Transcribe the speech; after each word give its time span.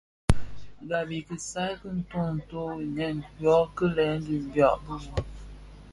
Gab 0.87 1.07
i 1.17 1.19
kisaï 1.27 1.71
ki 1.79 1.89
nton 1.99 2.27
nto 2.39 2.61
inèn 2.85 3.17
yo 3.43 3.55
kilèn 3.75 4.17
di 4.25 4.35
biag 4.53 4.75
bi 4.85 4.95
bum. 5.05 5.25